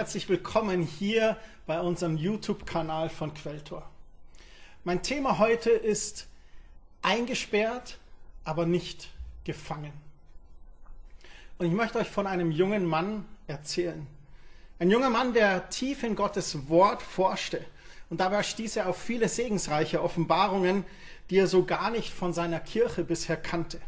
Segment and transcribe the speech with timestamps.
[0.00, 1.36] Herzlich willkommen hier
[1.66, 3.86] bei unserem YouTube-Kanal von Quelltor.
[4.82, 6.26] Mein Thema heute ist
[7.02, 7.98] eingesperrt,
[8.42, 9.10] aber nicht
[9.44, 9.92] gefangen.
[11.58, 14.06] Und ich möchte euch von einem jungen Mann erzählen.
[14.78, 17.62] Ein junger Mann, der tief in Gottes Wort forschte.
[18.08, 20.86] Und dabei stieß er auf viele segensreiche Offenbarungen,
[21.28, 23.78] die er so gar nicht von seiner Kirche bisher kannte.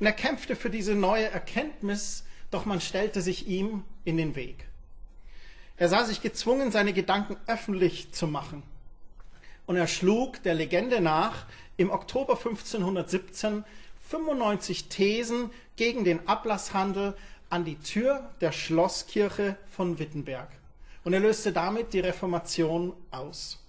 [0.00, 4.65] Und er kämpfte für diese neue Erkenntnis, doch man stellte sich ihm in den Weg.
[5.76, 8.62] Er sah sich gezwungen, seine Gedanken öffentlich zu machen.
[9.66, 13.64] Und er schlug der Legende nach im Oktober 1517
[14.08, 17.16] 95 Thesen gegen den Ablasshandel
[17.50, 20.48] an die Tür der Schlosskirche von Wittenberg.
[21.04, 23.62] Und er löste damit die Reformation aus.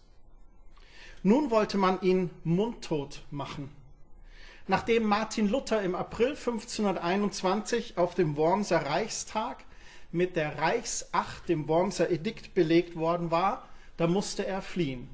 [1.24, 3.70] Nun wollte man ihn mundtot machen.
[4.68, 9.64] Nachdem Martin Luther im April 1521 auf dem Wormser Reichstag
[10.12, 15.10] mit der Reichsacht, dem Wormser Edikt, belegt worden war, da musste er fliehen.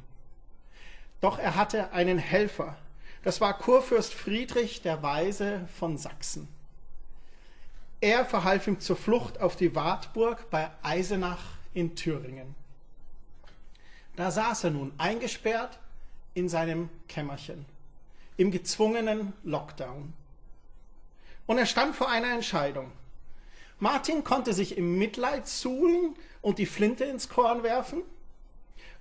[1.22, 2.77] Doch er hatte einen Helfer.
[3.23, 6.47] Das war Kurfürst Friedrich der Weise von Sachsen.
[8.02, 12.53] Er verhalf ihm zur Flucht auf die Wartburg bei Eisenach in Thüringen.
[14.17, 15.80] Da saß er nun eingesperrt
[16.33, 17.66] in seinem Kämmerchen,
[18.35, 20.13] im gezwungenen Lockdown.
[21.45, 22.91] Und er stand vor einer Entscheidung.
[23.84, 28.02] Martin konnte sich im Mitleid suhlen und die Flinte ins Korn werfen,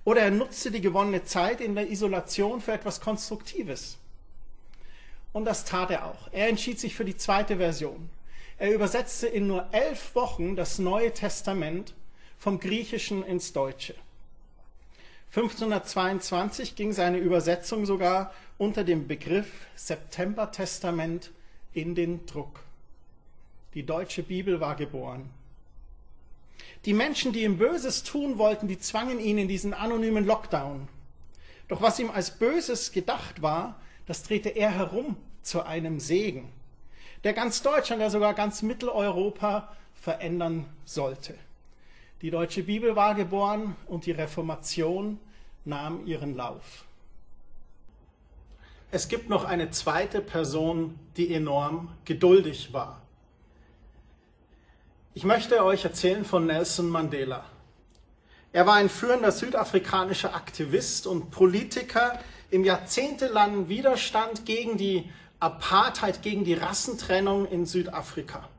[0.03, 3.97] oder er nutzte die gewonnene Zeit in der Isolation für etwas Konstruktives.
[5.31, 6.27] Und das tat er auch.
[6.33, 8.09] Er entschied sich für die zweite Version.
[8.57, 11.93] Er übersetzte in nur elf Wochen das Neue Testament
[12.37, 13.95] vom Griechischen ins Deutsche.
[15.29, 19.47] 1522 ging seine Übersetzung sogar unter dem Begriff
[19.77, 21.31] September-Testament
[21.71, 22.59] in den Druck.
[23.73, 25.29] Die deutsche Bibel war geboren.
[26.85, 30.87] Die Menschen, die ihm Böses tun wollten, die zwangen ihn in diesen anonymen Lockdown.
[31.67, 36.49] Doch was ihm als Böses gedacht war, das drehte er herum zu einem Segen,
[37.23, 41.35] der ganz Deutschland, ja sogar ganz Mitteleuropa verändern sollte.
[42.21, 45.19] Die deutsche Bibel war geboren und die Reformation
[45.65, 46.85] nahm ihren Lauf.
[48.91, 53.01] Es gibt noch eine zweite Person, die enorm geduldig war.
[55.15, 57.45] Ich möchte euch erzählen von Nelson Mandela.
[58.51, 62.17] Er war ein führender südafrikanischer Aktivist und Politiker
[62.49, 68.49] im jahrzehntelangen Widerstand gegen die Apartheid, gegen die Rassentrennung in Südafrika.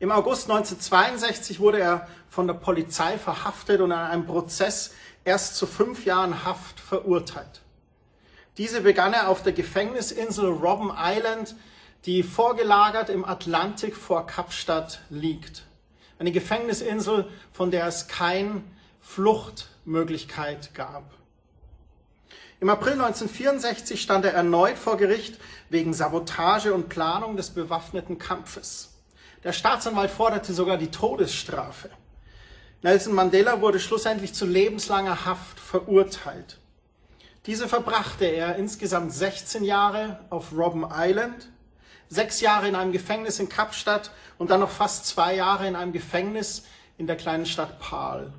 [0.00, 4.94] Im August 1962 wurde er von der Polizei verhaftet und an einem Prozess
[5.24, 7.60] erst zu fünf Jahren Haft verurteilt.
[8.58, 11.54] Diese begann er auf der Gefängnisinsel Robben Island
[12.04, 15.64] die vorgelagert im Atlantik vor Kapstadt liegt.
[16.18, 18.62] Eine Gefängnisinsel, von der es keine
[19.00, 21.12] Fluchtmöglichkeit gab.
[22.60, 28.94] Im April 1964 stand er erneut vor Gericht wegen Sabotage und Planung des bewaffneten Kampfes.
[29.42, 31.90] Der Staatsanwalt forderte sogar die Todesstrafe.
[32.82, 36.58] Nelson Mandela wurde schlussendlich zu lebenslanger Haft verurteilt.
[37.46, 41.48] Diese verbrachte er insgesamt 16 Jahre auf Robben Island
[42.12, 45.92] sechs Jahre in einem Gefängnis in Kapstadt und dann noch fast zwei Jahre in einem
[45.92, 46.64] Gefängnis
[46.98, 48.32] in der kleinen Stadt Paarl.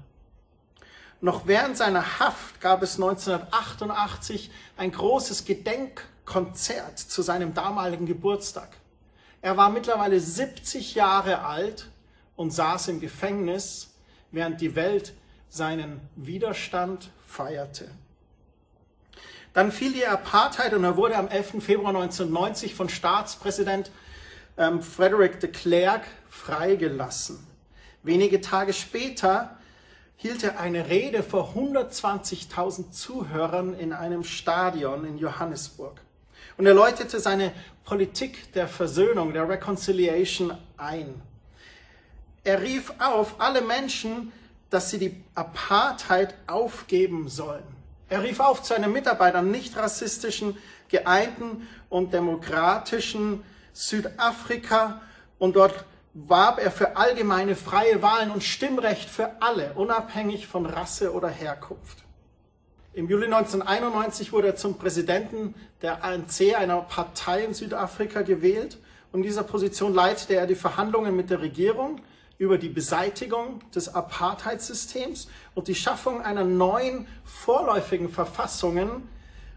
[1.22, 8.70] Noch während seiner Haft gab es 1988 ein großes Gedenkkonzert zu seinem damaligen Geburtstag.
[9.42, 11.90] Er war mittlerweile 70 Jahre alt
[12.36, 13.94] und saß im Gefängnis,
[14.32, 15.14] während die Welt
[15.50, 17.90] seinen Widerstand feierte.
[19.54, 21.64] Dann fiel die Apartheid und er wurde am 11.
[21.64, 23.92] Februar 1990 von Staatspräsident
[24.58, 27.46] ähm, Frederick de Klerk freigelassen.
[28.02, 29.58] Wenige Tage später
[30.18, 36.02] hielt er eine Rede vor 120.000 Zuhörern in einem Stadion in Johannesburg.
[36.58, 37.52] Und er läutete seine
[37.84, 41.22] Politik der Versöhnung, der Reconciliation ein.
[42.44, 44.32] Er rief auf alle Menschen,
[44.70, 47.73] dass sie die Apartheid aufgeben sollen.
[48.14, 50.56] Er rief auf zu einem Mitarbeitern nicht rassistischen,
[50.88, 53.44] geeinten und demokratischen
[53.74, 55.02] Südafrika
[55.40, 55.84] und dort
[56.14, 62.04] warb er für allgemeine freie Wahlen und Stimmrecht für alle, unabhängig von Rasse oder Herkunft.
[62.94, 68.78] Im Juli 1991 wurde er zum Präsidenten der ANC, einer Partei in Südafrika, gewählt.
[69.12, 72.00] Und in dieser Position leitete er die Verhandlungen mit der Regierung
[72.38, 79.04] über die Beseitigung des Apartheidssystems und die Schaffung einer neuen vorläufigen Verfassung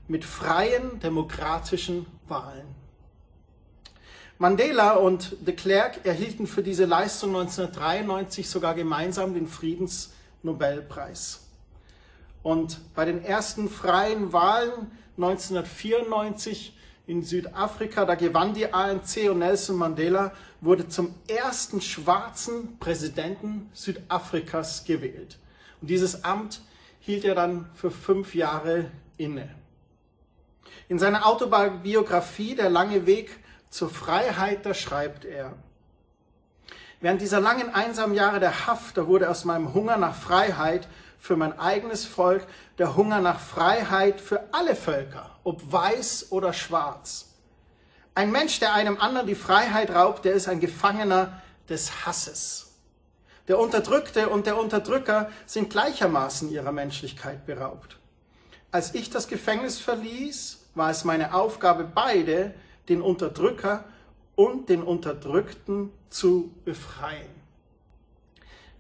[0.08, 2.66] mit freien demokratischen Wahlen.
[4.38, 11.46] Mandela und de Klerk erhielten für diese Leistung 1993 sogar gemeinsam den Friedensnobelpreis.
[12.42, 16.75] Und bei den ersten freien Wahlen 1994
[17.06, 24.84] in Südafrika, da gewann die ANC und Nelson Mandela wurde zum ersten schwarzen Präsidenten Südafrikas
[24.84, 25.38] gewählt.
[25.80, 26.60] Und dieses Amt
[27.00, 29.48] hielt er dann für fünf Jahre inne.
[30.88, 33.30] In seiner Autobiografie Der lange Weg
[33.70, 35.54] zur Freiheit, da schreibt er,
[37.00, 40.88] Während dieser langen einsamen Jahre der Haft, da wurde aus meinem Hunger nach Freiheit
[41.18, 42.46] für mein eigenes Volk
[42.78, 47.28] der Hunger nach Freiheit für alle Völker, ob weiß oder schwarz.
[48.16, 52.74] Ein Mensch, der einem anderen die Freiheit raubt, der ist ein Gefangener des Hasses.
[53.46, 57.96] Der Unterdrückte und der Unterdrücker sind gleichermaßen ihrer Menschlichkeit beraubt.
[58.72, 62.52] Als ich das Gefängnis verließ, war es meine Aufgabe, beide,
[62.88, 63.84] den Unterdrücker
[64.34, 67.30] und den Unterdrückten, zu befreien.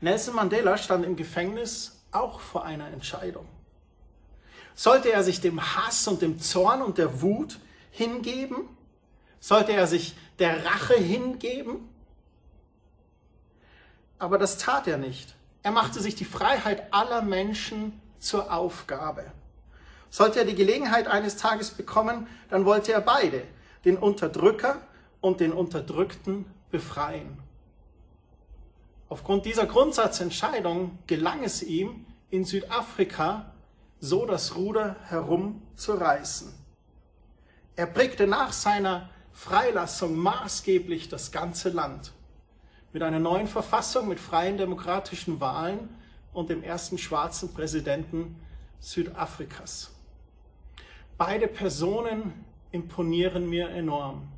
[0.00, 3.46] Nelson Mandela stand im Gefängnis auch vor einer Entscheidung.
[4.76, 7.58] Sollte er sich dem Hass und dem Zorn und der Wut
[7.90, 8.68] hingeben?
[9.40, 11.88] Sollte er sich der Rache hingeben?
[14.18, 15.34] Aber das tat er nicht.
[15.62, 19.24] Er machte sich die Freiheit aller Menschen zur Aufgabe.
[20.10, 23.42] Sollte er die Gelegenheit eines Tages bekommen, dann wollte er beide,
[23.86, 24.80] den Unterdrücker
[25.20, 27.38] und den Unterdrückten, befreien.
[29.08, 33.52] Aufgrund dieser Grundsatzentscheidung gelang es ihm, in Südafrika
[34.00, 36.52] so das Ruder herumzureißen.
[37.76, 42.12] Er prägte nach seiner Freilassung maßgeblich das ganze Land
[42.92, 45.90] mit einer neuen Verfassung, mit freien demokratischen Wahlen
[46.32, 48.40] und dem ersten schwarzen Präsidenten
[48.80, 49.90] Südafrikas.
[51.18, 54.28] Beide Personen imponieren mir enorm.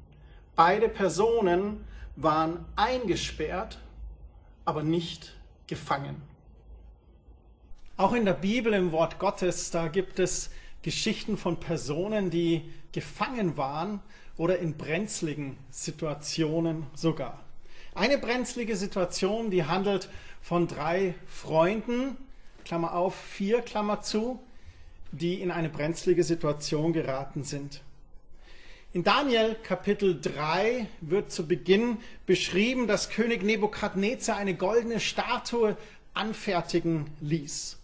[0.56, 1.84] Beide Personen
[2.16, 3.78] waren eingesperrt,
[4.64, 5.36] aber nicht
[5.68, 6.27] gefangen.
[7.98, 10.50] Auch in der Bibel, im Wort Gottes, da gibt es
[10.82, 12.62] Geschichten von Personen, die
[12.92, 13.98] gefangen waren
[14.36, 17.40] oder in brenzligen Situationen sogar.
[17.96, 20.08] Eine brenzlige Situation, die handelt
[20.40, 22.16] von drei Freunden,
[22.64, 24.38] Klammer auf, vier, Klammer zu,
[25.10, 27.82] die in eine brenzlige Situation geraten sind.
[28.92, 35.76] In Daniel Kapitel 3 wird zu Beginn beschrieben, dass König Nebukadnezar eine goldene Statue
[36.14, 37.77] anfertigen ließ.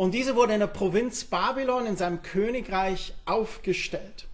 [0.00, 4.28] Und diese wurde in der Provinz Babylon in seinem Königreich aufgestellt.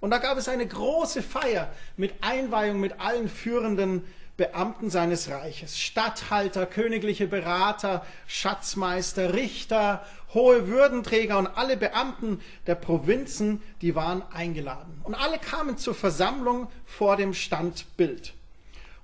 [0.00, 4.06] Und da gab es eine große Feier mit Einweihung mit allen führenden
[4.38, 13.60] Beamten seines Reiches, Statthalter, königliche Berater, Schatzmeister, Richter, hohe Würdenträger und alle Beamten der Provinzen,
[13.82, 15.02] die waren eingeladen.
[15.04, 18.32] Und alle kamen zur Versammlung vor dem Standbild.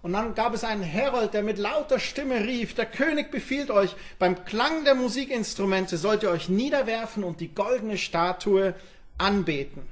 [0.07, 3.97] Und dann gab es einen Herold, der mit lauter Stimme rief, der König befiehlt euch,
[4.21, 8.77] beim Klang der Musikinstrumente sollt ihr euch niederwerfen und die goldene Statue
[9.19, 9.83] anbeten.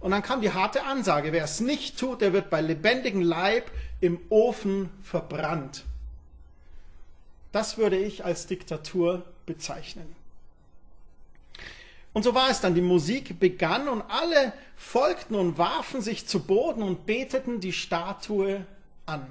[0.00, 3.70] Und dann kam die harte Ansage, wer es nicht tut, der wird bei lebendigem Leib
[4.00, 5.84] im Ofen verbrannt.
[7.52, 10.16] Das würde ich als Diktatur bezeichnen.
[12.12, 12.74] Und so war es dann.
[12.74, 18.66] Die Musik begann und alle folgten und warfen sich zu Boden und beteten die Statue
[19.06, 19.30] an.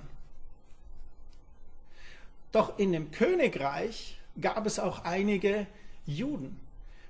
[2.51, 5.67] Doch in dem Königreich gab es auch einige
[6.05, 6.59] Juden,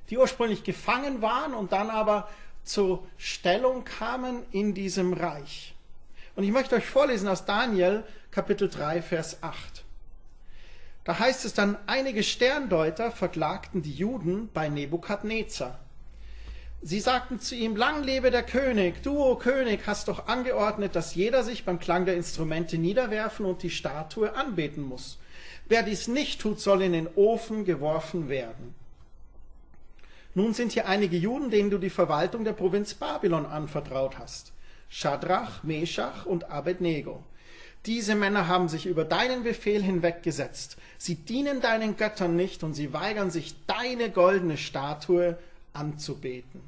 [0.09, 2.29] die ursprünglich gefangen waren und dann aber
[2.63, 5.75] zur Stellung kamen in diesem Reich.
[6.35, 9.85] Und ich möchte euch vorlesen aus Daniel Kapitel 3, Vers 8.
[11.05, 15.79] Da heißt es dann, einige Sterndeuter verklagten die Juden bei Nebukadnezar.
[16.81, 21.15] Sie sagten zu ihm, lang lebe der König, du, o König, hast doch angeordnet, dass
[21.15, 25.17] jeder sich beim Klang der Instrumente niederwerfen und die Statue anbeten muss.
[25.67, 28.75] Wer dies nicht tut, soll in den Ofen geworfen werden.
[30.35, 34.51] Nun sind hier einige Juden, denen du die Verwaltung der Provinz Babylon anvertraut hast.
[34.89, 37.23] Schadrach, Meshach und Abednego.
[37.85, 40.77] Diese Männer haben sich über deinen Befehl hinweggesetzt.
[40.97, 45.37] Sie dienen deinen Göttern nicht und sie weigern sich, deine goldene Statue
[45.75, 46.61] anzubeten.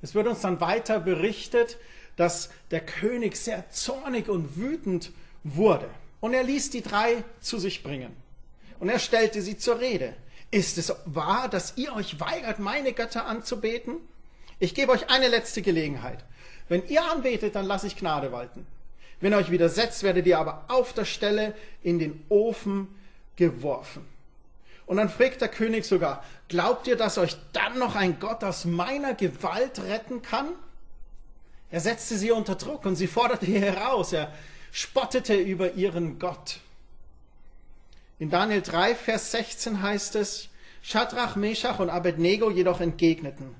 [0.00, 1.78] Es wird uns dann weiter berichtet,
[2.16, 5.12] dass der König sehr zornig und wütend
[5.44, 5.88] wurde.
[6.20, 8.14] Und er ließ die drei zu sich bringen.
[8.78, 10.14] Und er stellte sie zur Rede.
[10.50, 13.96] Ist es wahr, dass ihr euch weigert, meine Götter anzubeten?
[14.58, 16.24] Ich gebe euch eine letzte Gelegenheit.
[16.68, 18.66] Wenn ihr anbetet, dann lasse ich Gnade walten.
[19.20, 22.88] Wenn ihr euch widersetzt, werdet ihr aber auf der Stelle in den Ofen
[23.36, 24.06] geworfen.
[24.92, 28.66] Und dann fragt der König sogar, glaubt ihr, dass euch dann noch ein Gott aus
[28.66, 30.50] meiner Gewalt retten kann?
[31.70, 34.12] Er setzte sie unter Druck und sie forderte ihr heraus.
[34.12, 34.30] Er
[34.70, 36.58] spottete über ihren Gott.
[38.18, 40.50] In Daniel 3, Vers 16 heißt es,
[40.82, 43.54] Shadrach, Meshach und Abednego jedoch entgegneten,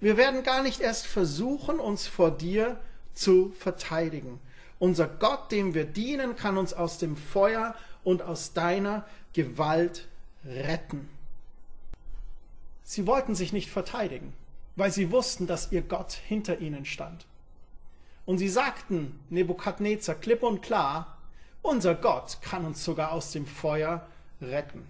[0.00, 2.80] wir werden gar nicht erst versuchen, uns vor dir
[3.12, 4.40] zu verteidigen.
[4.78, 9.04] Unser Gott, dem wir dienen, kann uns aus dem Feuer und aus deiner
[9.34, 10.08] Gewalt
[10.44, 11.08] retten.
[12.82, 14.32] Sie wollten sich nicht verteidigen,
[14.76, 17.26] weil sie wussten, dass ihr Gott hinter ihnen stand.
[18.24, 21.18] Und sie sagten Nebukadnezar klipp und klar,
[21.62, 24.06] unser Gott kann uns sogar aus dem Feuer
[24.40, 24.86] retten.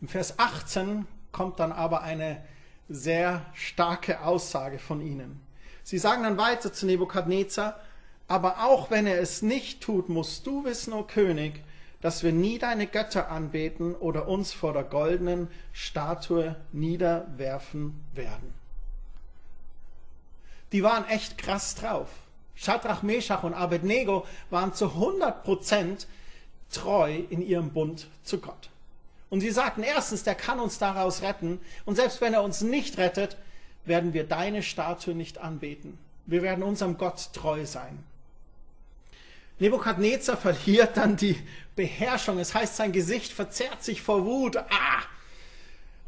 [0.00, 2.42] Im Vers 18 kommt dann aber eine
[2.88, 5.40] sehr starke Aussage von ihnen.
[5.82, 7.80] Sie sagen dann weiter zu Nebukadnezar,
[8.28, 11.62] aber auch wenn er es nicht tut, musst du wissen, o König,
[12.00, 18.54] dass wir nie deine Götter anbeten oder uns vor der goldenen Statue niederwerfen werden.
[20.72, 22.08] Die waren echt krass drauf.
[22.54, 26.06] Shadrach, Meshach und Abednego waren zu 100 Prozent
[26.70, 28.70] treu in ihrem Bund zu Gott.
[29.28, 31.60] Und sie sagten erstens, der kann uns daraus retten.
[31.84, 33.36] Und selbst wenn er uns nicht rettet,
[33.84, 35.98] werden wir deine Statue nicht anbeten.
[36.26, 38.02] Wir werden unserem Gott treu sein.
[39.58, 41.36] Nebukadnezar verliert dann die
[41.76, 42.38] Beherrschung.
[42.38, 44.56] Es heißt, sein Gesicht verzerrt sich vor Wut.
[44.56, 45.02] Ah!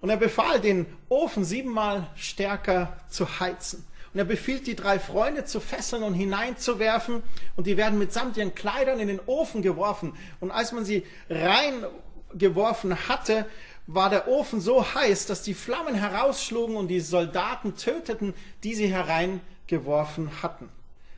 [0.00, 3.84] Und er befahl, den Ofen siebenmal stärker zu heizen.
[4.12, 7.22] Und er befiehlt, die drei Freunde zu fesseln und hineinzuwerfen.
[7.56, 10.14] Und die werden mitsamt ihren Kleidern in den Ofen geworfen.
[10.40, 13.46] Und als man sie reingeworfen hatte,
[13.86, 18.88] war der Ofen so heiß, dass die Flammen herausschlugen und die Soldaten töteten, die sie
[18.88, 20.68] hereingeworfen hatten.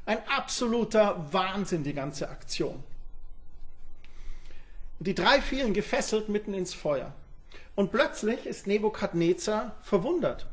[0.07, 2.83] Ein absoluter Wahnsinn, die ganze Aktion.
[5.03, 7.15] Die drei fielen gefesselt mitten ins Feuer.
[7.75, 10.47] Und plötzlich ist Nebukadnezar verwundert.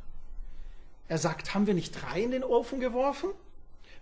[1.10, 3.30] Er sagt, haben wir nicht drei in den Ofen geworfen?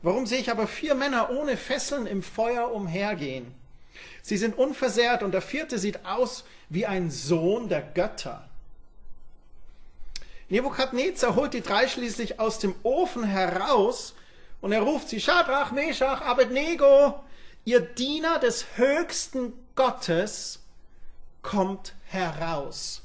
[0.04, 3.56] Warum sehe ich aber vier Männer ohne Fesseln im Feuer umhergehen?
[4.22, 8.48] Sie sind unversehrt und der vierte sieht aus wie ein Sohn der Götter.
[10.50, 14.14] Nebukadnezar holt die drei schließlich aus dem Ofen heraus
[14.62, 17.24] und er ruft sie, Schadrach, Meshach, Abednego,
[17.64, 20.60] ihr Diener des höchsten Gottes
[21.42, 23.02] kommt heraus.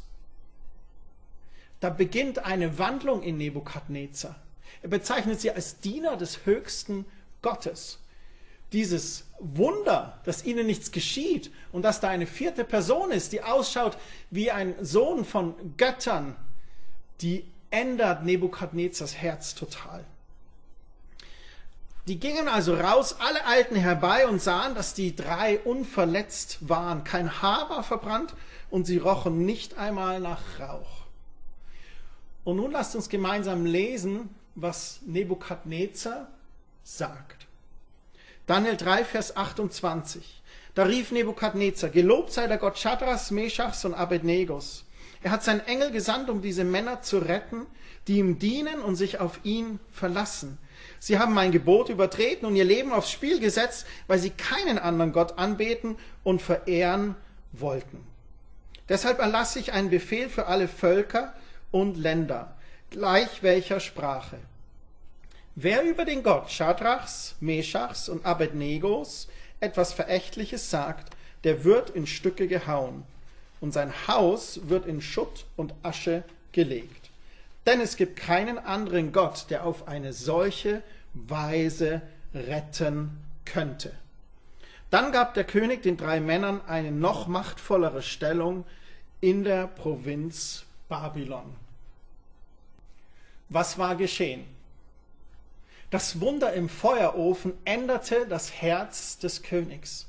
[1.80, 4.36] Da beginnt eine Wandlung in Nebukadnezar.
[4.82, 7.04] Er bezeichnet sie als Diener des höchsten
[7.42, 7.98] Gottes.
[8.72, 13.98] Dieses Wunder, dass ihnen nichts geschieht und dass da eine vierte Person ist, die ausschaut
[14.30, 16.36] wie ein Sohn von Göttern,
[17.20, 20.04] die ändert Nebukadnezars Herz total.
[22.10, 27.04] Die gingen also raus, alle Alten herbei und sahen, dass die drei unverletzt waren.
[27.04, 28.34] Kein Haar war verbrannt
[28.68, 31.04] und sie rochen nicht einmal nach Rauch.
[32.42, 36.26] Und nun lasst uns gemeinsam lesen, was Nebukadnezar
[36.82, 37.46] sagt.
[38.48, 40.42] Daniel 3, Vers 28.
[40.74, 44.84] Da rief Nebukadnezar, gelobt sei der Gott Shadrachs, Meshachs und Abednegos.
[45.22, 47.66] Er hat seinen Engel gesandt, um diese Männer zu retten,
[48.08, 50.58] die ihm dienen und sich auf ihn verlassen.
[51.00, 55.12] Sie haben mein Gebot übertreten und ihr Leben aufs Spiel gesetzt, weil sie keinen anderen
[55.12, 57.16] Gott anbeten und verehren
[57.52, 58.06] wollten.
[58.88, 61.32] Deshalb erlasse ich einen Befehl für alle Völker
[61.70, 62.54] und Länder,
[62.90, 64.36] gleich welcher Sprache.
[65.54, 69.28] Wer über den Gott Schadrachs, Meschachs und Abednegos
[69.58, 71.14] etwas Verächtliches sagt,
[71.44, 73.04] der wird in Stücke gehauen
[73.60, 76.99] und sein Haus wird in Schutt und Asche gelegt.
[77.66, 80.82] Denn es gibt keinen anderen Gott, der auf eine solche
[81.14, 82.02] Weise
[82.34, 83.92] retten könnte.
[84.90, 88.64] Dann gab der König den drei Männern eine noch machtvollere Stellung
[89.20, 91.54] in der Provinz Babylon.
[93.48, 94.44] Was war geschehen?
[95.90, 100.06] Das Wunder im Feuerofen änderte das Herz des Königs.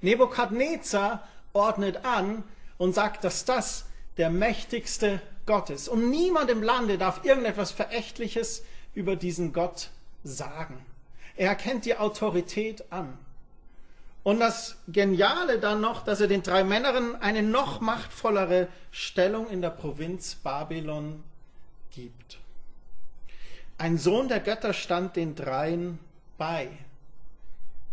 [0.00, 2.44] Nebukadnezar ordnet an
[2.78, 3.86] und sagt, dass das
[4.18, 5.88] der mächtigste Gottes.
[5.88, 9.90] Und niemand im Lande darf irgendetwas Verächtliches über diesen Gott
[10.24, 10.84] sagen.
[11.36, 13.16] Er erkennt die Autorität an.
[14.22, 19.62] Und das Geniale dann noch, dass er den drei Männern eine noch machtvollere Stellung in
[19.62, 21.22] der Provinz Babylon
[21.92, 22.38] gibt.
[23.78, 26.00] Ein Sohn der Götter stand den dreien
[26.38, 26.70] bei.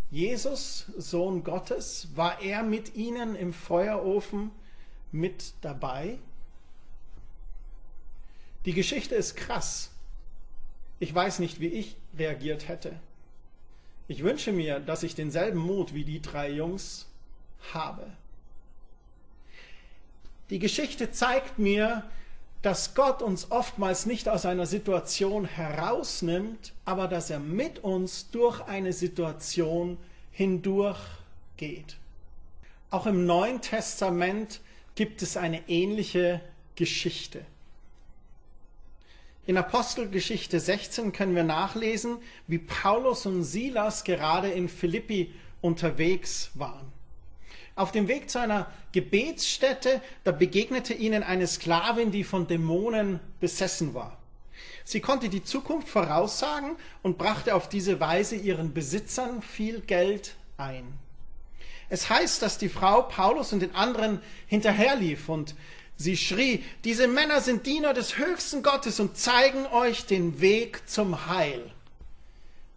[0.09, 4.51] Jesus, Sohn Gottes, war er mit ihnen im Feuerofen
[5.11, 6.17] mit dabei?
[8.65, 9.91] Die Geschichte ist krass.
[10.99, 12.93] Ich weiß nicht, wie ich reagiert hätte.
[14.07, 17.07] Ich wünsche mir, dass ich denselben Mut wie die drei Jungs
[17.73, 18.05] habe.
[20.49, 22.03] Die Geschichte zeigt mir,
[22.61, 28.61] dass Gott uns oftmals nicht aus einer Situation herausnimmt, aber dass er mit uns durch
[28.61, 29.97] eine Situation
[30.31, 30.99] hindurch
[31.57, 31.97] geht.
[32.89, 34.61] Auch im Neuen Testament
[34.95, 36.41] gibt es eine ähnliche
[36.75, 37.45] Geschichte.
[39.45, 46.93] In Apostelgeschichte 16 können wir nachlesen, wie Paulus und Silas gerade in Philippi unterwegs waren.
[47.75, 53.93] Auf dem Weg zu einer Gebetsstätte, da begegnete ihnen eine Sklavin, die von Dämonen besessen
[53.93, 54.17] war.
[54.85, 60.85] Sie konnte die Zukunft voraussagen und brachte auf diese Weise ihren Besitzern viel Geld ein.
[61.89, 65.55] Es heißt, dass die Frau Paulus und den anderen hinterherlief und
[65.97, 71.27] sie schrie, diese Männer sind Diener des höchsten Gottes und zeigen euch den Weg zum
[71.27, 71.71] Heil.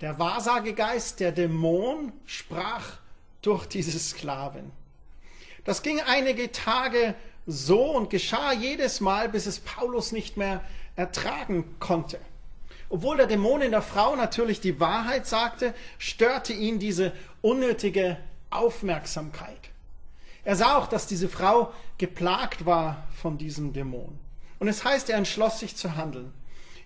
[0.00, 2.99] Der Wahrsagegeist, der Dämon, sprach
[3.42, 4.70] durch diese Sklavin.
[5.64, 7.14] Das ging einige Tage
[7.46, 10.62] so und geschah jedes Mal, bis es Paulus nicht mehr
[10.96, 12.18] ertragen konnte.
[12.88, 18.16] Obwohl der Dämon in der Frau natürlich die Wahrheit sagte, störte ihn diese unnötige
[18.50, 19.70] Aufmerksamkeit.
[20.46, 24.16] Er sah auch, dass diese Frau geplagt war von diesem Dämon.
[24.60, 26.32] Und es heißt, er entschloss sich zu handeln.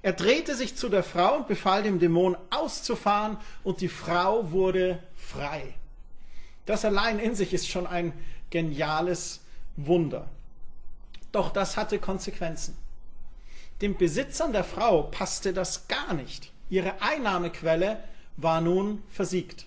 [0.00, 5.02] Er drehte sich zu der Frau und befahl dem Dämon auszufahren und die Frau wurde
[5.14, 5.75] frei.
[6.64, 8.14] Das allein in sich ist schon ein
[8.49, 9.40] geniales
[9.76, 10.31] Wunder.
[11.31, 12.79] Doch das hatte Konsequenzen.
[13.83, 16.50] Dem Besitzern der Frau passte das gar nicht.
[16.71, 18.02] Ihre Einnahmequelle
[18.38, 19.67] war nun versiegt.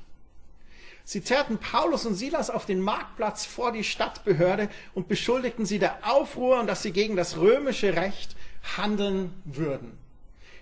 [1.06, 5.98] Sie zerrten Paulus und Silas auf den Marktplatz vor die Stadtbehörde und beschuldigten sie der
[6.10, 8.36] Aufruhr und dass sie gegen das römische Recht
[8.78, 9.98] handeln würden.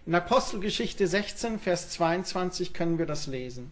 [0.07, 3.71] In Apostelgeschichte 16, Vers 22 können wir das lesen.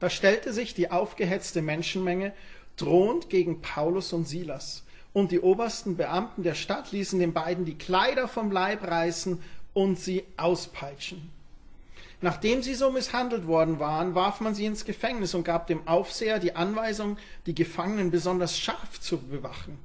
[0.00, 2.32] Da stellte sich die aufgehetzte Menschenmenge
[2.76, 4.82] drohend gegen Paulus und Silas.
[5.12, 9.98] Und die obersten Beamten der Stadt ließen den beiden die Kleider vom Leib reißen und
[9.98, 11.30] sie auspeitschen.
[12.22, 16.38] Nachdem sie so misshandelt worden waren, warf man sie ins Gefängnis und gab dem Aufseher
[16.38, 19.78] die Anweisung, die Gefangenen besonders scharf zu bewachen.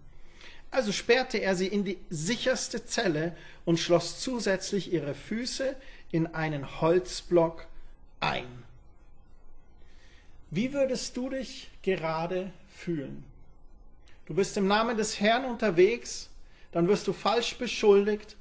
[0.72, 5.76] Also sperrte er sie in die sicherste Zelle und schloss zusätzlich ihre Füße
[6.12, 7.68] in einen Holzblock
[8.22, 8.64] ein.
[10.50, 13.26] Wie würdest du dich gerade fühlen?
[14.26, 16.30] Du bist im Namen des Herrn unterwegs,
[16.72, 18.38] dann wirst du falsch beschuldigt,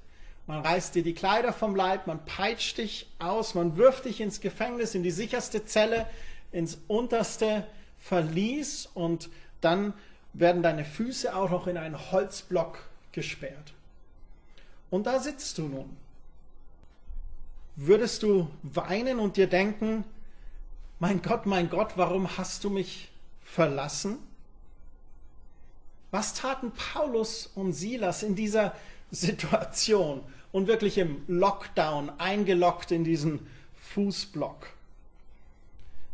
[0.46, 4.40] man reißt dir die Kleider vom Leib, man peitscht dich aus, man wirft dich ins
[4.40, 6.06] Gefängnis, in die sicherste Zelle,
[6.52, 7.66] ins unterste
[7.98, 9.28] Verlies und
[9.60, 9.92] dann
[10.32, 12.78] werden deine Füße auch noch in einen Holzblock
[13.12, 13.72] gesperrt.
[14.90, 15.96] Und da sitzt du nun.
[17.76, 20.04] Würdest du weinen und dir denken,
[20.98, 23.10] mein Gott, mein Gott, warum hast du mich
[23.42, 24.18] verlassen?
[26.10, 28.74] Was taten Paulus und Silas in dieser
[29.10, 33.46] Situation und wirklich im Lockdown eingeloggt in diesen
[33.92, 34.66] Fußblock?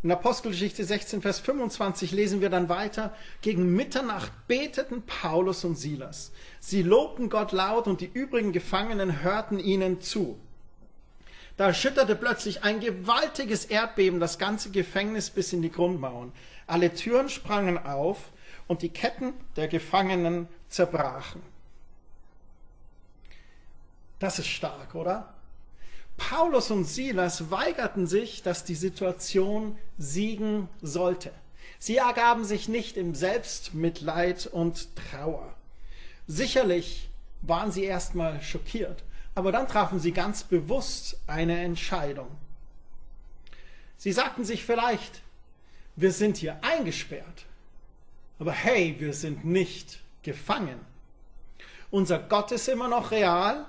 [0.03, 6.31] In Apostelgeschichte 16, Vers 25 lesen wir dann weiter, gegen Mitternacht beteten Paulus und Silas.
[6.61, 10.39] Sie lobten Gott laut und die übrigen Gefangenen hörten ihnen zu.
[11.57, 16.33] Da erschütterte plötzlich ein gewaltiges Erdbeben das ganze Gefängnis bis in die Grundmauern.
[16.67, 18.31] Alle Türen sprangen auf
[18.69, 21.43] und die Ketten der Gefangenen zerbrachen.
[24.19, 25.35] Das ist stark, oder?
[26.17, 31.31] Paulus und Silas weigerten sich, dass die Situation siegen sollte.
[31.79, 35.55] Sie ergaben sich nicht im Selbstmitleid und Trauer.
[36.27, 37.11] Sicherlich
[37.43, 39.05] waren sie erstmal schockiert
[39.37, 42.29] aber dann trafen sie ganz bewusst eine Entscheidung.
[43.99, 45.21] Sie sagten sich vielleicht,
[45.95, 47.45] wir sind hier eingesperrt,
[48.39, 50.81] aber hey, wir sind nicht gefangen.
[51.91, 53.67] Unser Gott ist immer noch real,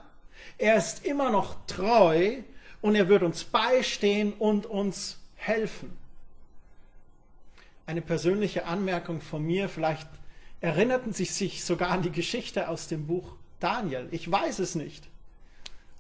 [0.58, 2.38] er ist immer noch treu
[2.82, 5.96] und er wird uns beistehen und uns helfen.
[7.86, 10.08] Eine persönliche Anmerkung von mir, vielleicht
[10.62, 14.08] erinnerten Sie sich sogar an die Geschichte aus dem Buch Daniel.
[14.12, 15.08] Ich weiß es nicht.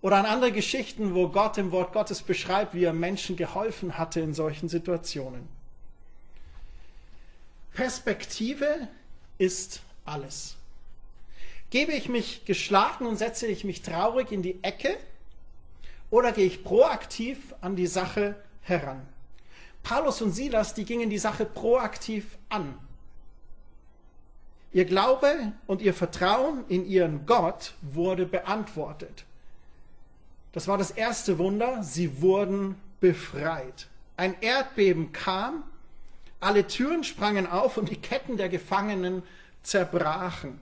[0.01, 4.19] Oder an andere Geschichten, wo Gott im Wort Gottes beschreibt, wie er Menschen geholfen hatte
[4.19, 5.47] in solchen Situationen.
[7.73, 8.87] Perspektive
[9.37, 10.55] ist alles.
[11.69, 14.97] Gebe ich mich geschlagen und setze ich mich traurig in die Ecke
[16.09, 19.01] oder gehe ich proaktiv an die Sache heran?
[19.83, 22.77] Paulus und Silas, die gingen die Sache proaktiv an.
[24.73, 29.25] Ihr Glaube und ihr Vertrauen in ihren Gott wurde beantwortet.
[30.51, 31.83] Das war das erste Wunder.
[31.83, 33.87] Sie wurden befreit.
[34.17, 35.63] Ein Erdbeben kam,
[36.39, 39.23] alle Türen sprangen auf und die Ketten der Gefangenen
[39.63, 40.59] zerbrachen.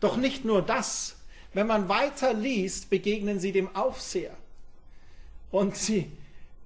[0.00, 1.16] Doch nicht nur das.
[1.52, 4.36] Wenn man weiter liest, begegnen sie dem Aufseher.
[5.50, 6.10] Und sie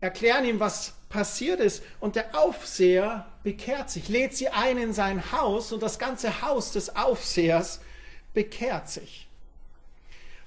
[0.00, 1.82] erklären ihm, was passiert ist.
[2.00, 6.72] Und der Aufseher bekehrt sich, lädt sie ein in sein Haus und das ganze Haus
[6.72, 7.80] des Aufsehers
[8.34, 9.26] bekehrt sich.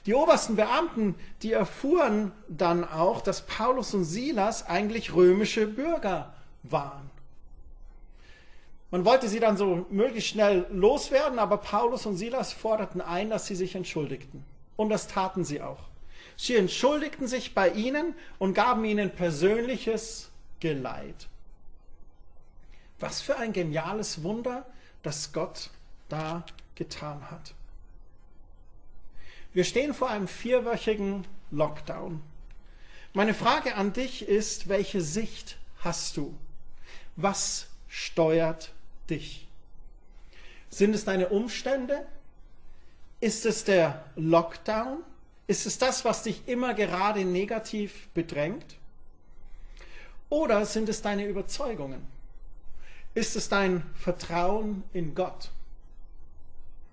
[0.06, 7.10] Die obersten Beamten, die erfuhren dann auch, dass Paulus und Silas eigentlich römische Bürger waren.
[8.90, 13.46] Man wollte sie dann so möglichst schnell loswerden, aber Paulus und Silas forderten ein, dass
[13.46, 14.46] sie sich entschuldigten.
[14.78, 15.90] Und das taten sie auch.
[16.38, 21.28] Sie entschuldigten sich bei ihnen und gaben ihnen persönliches Geleit.
[23.00, 24.66] Was für ein geniales Wunder,
[25.04, 25.70] das Gott
[26.10, 26.46] da
[26.76, 27.54] getan hat.
[29.54, 32.22] Wir stehen vor einem vierwöchigen Lockdown.
[33.14, 36.38] Meine Frage an dich ist, welche Sicht hast du?
[37.16, 38.74] Was steuert
[39.10, 39.48] dich?
[40.70, 42.06] Sind es deine Umstände?
[43.20, 45.04] Ist es der Lockdown?
[45.48, 48.76] Ist es das, was dich immer gerade negativ bedrängt?
[50.30, 52.06] Oder sind es deine Überzeugungen?
[53.14, 55.50] Ist es dein Vertrauen in Gott?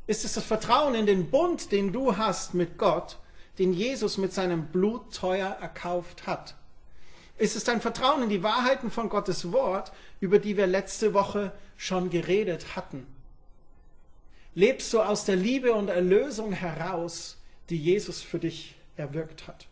[0.07, 3.19] Ist es das Vertrauen in den Bund, den du hast mit Gott,
[3.59, 6.55] den Jesus mit seinem Blut teuer erkauft hat?
[7.37, 11.53] Ist es dein Vertrauen in die Wahrheiten von Gottes Wort, über die wir letzte Woche
[11.77, 13.07] schon geredet hatten?
[14.55, 17.37] Lebst du aus der Liebe und Erlösung heraus,
[17.71, 19.67] die Jesus für dich erwirkt hat?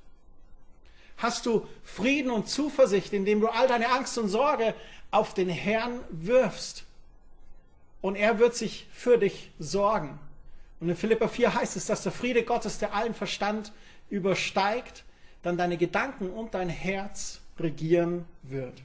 [1.18, 4.74] Hast du Frieden und Zuversicht, indem du all deine Angst und Sorge
[5.12, 6.84] auf den Herrn wirfst?
[8.00, 10.18] Und er wird sich für dich sorgen.
[10.80, 13.72] Und in Philippa 4 heißt es, dass der Friede Gottes, der allen Verstand
[14.10, 15.04] übersteigt,
[15.44, 18.82] dann deine Gedanken und dein Herz regieren wird.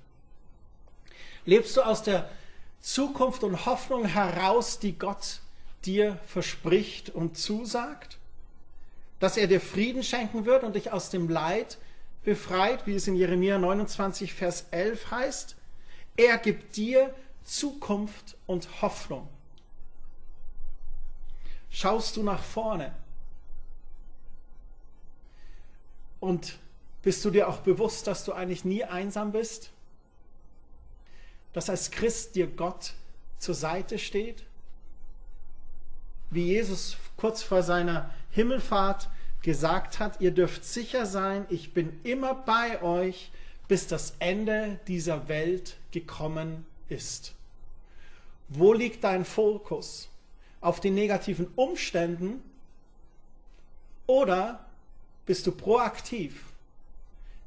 [1.45, 2.29] Lebst du aus der
[2.81, 5.39] Zukunft und Hoffnung heraus, die Gott
[5.85, 8.17] dir verspricht und zusagt?
[9.19, 11.77] Dass er dir Frieden schenken wird und dich aus dem Leid
[12.23, 15.55] befreit, wie es in Jeremia 29, Vers 11 heißt.
[16.17, 19.27] Er gibt dir Zukunft und Hoffnung.
[21.69, 22.93] Schaust du nach vorne
[26.19, 26.57] und
[27.07, 29.71] bist du dir auch bewusst, dass du eigentlich nie einsam bist?
[31.53, 32.95] Dass als Christ dir Gott
[33.37, 34.43] zur Seite steht?
[36.31, 39.07] Wie Jesus kurz vor seiner Himmelfahrt
[39.41, 43.31] gesagt hat, ihr dürft sicher sein, ich bin immer bei euch,
[43.69, 47.35] bis das Ende dieser Welt gekommen ist.
[48.49, 50.09] Wo liegt dein Fokus?
[50.59, 52.43] Auf den negativen Umständen
[54.07, 54.65] oder
[55.25, 56.46] bist du proaktiv?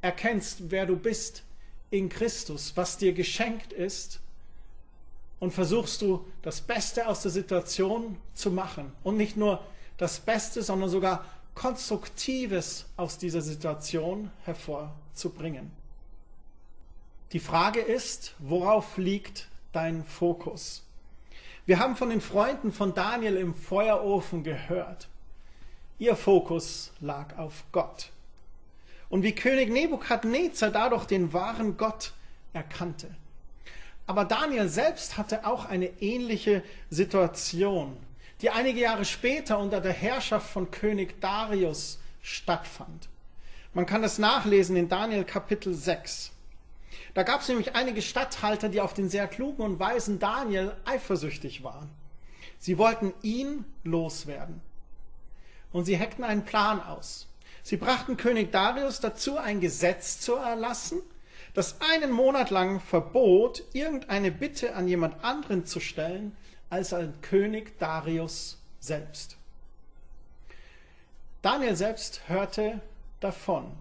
[0.02, 1.42] Erkennst, wer du bist
[1.90, 4.20] in Christus, was dir geschenkt ist
[5.40, 8.92] und versuchst du das Beste aus der Situation zu machen.
[9.02, 9.64] Und nicht nur
[9.96, 15.70] das Beste, sondern sogar Konstruktives aus dieser Situation hervorzubringen.
[17.32, 20.82] Die Frage ist, worauf liegt dein Fokus?
[21.66, 25.08] Wir haben von den Freunden von Daniel im Feuerofen gehört.
[25.98, 28.10] Ihr Fokus lag auf Gott.
[29.10, 32.12] Und wie König Nebukadnezar dadurch den wahren Gott
[32.54, 33.14] erkannte.
[34.06, 37.96] Aber Daniel selbst hatte auch eine ähnliche Situation
[38.40, 43.08] die einige Jahre später unter der Herrschaft von König Darius stattfand.
[43.74, 46.32] Man kann das nachlesen in Daniel Kapitel 6.
[47.14, 51.62] Da gab es nämlich einige Statthalter, die auf den sehr klugen und weisen Daniel eifersüchtig
[51.62, 51.90] waren.
[52.58, 54.60] Sie wollten ihn loswerden.
[55.72, 57.28] Und sie heckten einen Plan aus.
[57.62, 61.00] Sie brachten König Darius dazu, ein Gesetz zu erlassen,
[61.54, 66.36] das einen Monat lang verbot, irgendeine Bitte an jemand anderen zu stellen,
[66.68, 69.36] als ein König Darius selbst.
[71.42, 72.80] Daniel selbst hörte
[73.20, 73.72] davon.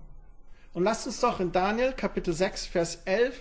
[0.73, 3.39] Und lasst uns doch in Daniel Kapitel 6, Vers 11